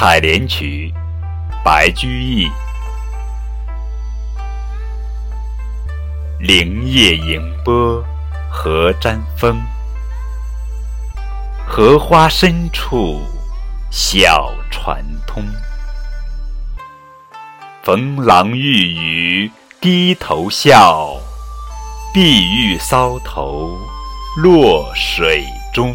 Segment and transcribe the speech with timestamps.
[0.00, 0.94] 采莲曲，
[1.62, 2.50] 白居易。
[6.38, 8.02] 灵叶盈波
[8.50, 9.60] 何沾风，
[11.66, 13.20] 荷花深处
[13.90, 15.44] 小船通。
[17.82, 21.14] 逢郎欲语低头笑，
[22.14, 23.76] 碧玉搔头
[24.38, 25.44] 落水
[25.74, 25.94] 中。